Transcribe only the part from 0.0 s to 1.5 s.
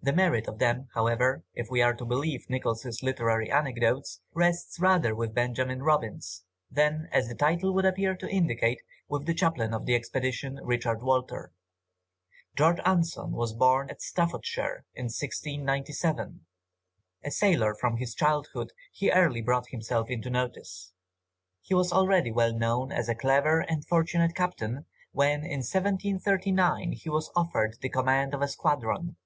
The merit of them, however,